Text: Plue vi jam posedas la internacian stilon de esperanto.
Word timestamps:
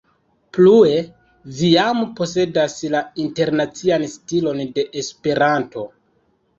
Plue 0.57 0.95
vi 1.57 1.69
jam 1.75 2.01
posedas 2.21 2.79
la 2.97 3.05
internacian 3.27 4.09
stilon 4.17 4.67
de 4.77 4.91
esperanto. 5.07 5.91